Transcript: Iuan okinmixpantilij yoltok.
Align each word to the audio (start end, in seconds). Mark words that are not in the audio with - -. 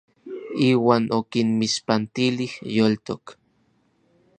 Iuan 0.69 1.03
okinmixpantilij 1.17 2.53
yoltok. 2.75 3.23